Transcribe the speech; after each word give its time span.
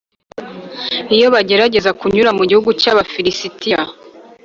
iyo 1.15 1.27
bagerageza 1.33 1.89
kunyura 1.99 2.29
mu 2.37 2.43
gihugu 2.49 2.69
cy’abafirisitiya, 2.81 3.79